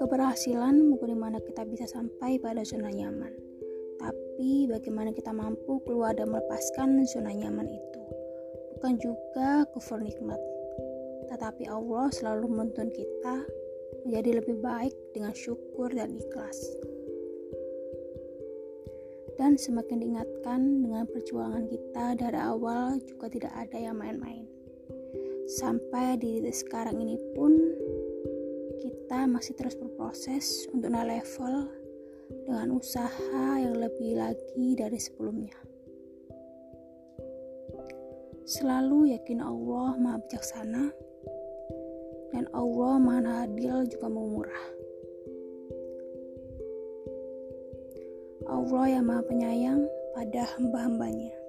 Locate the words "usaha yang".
32.76-33.80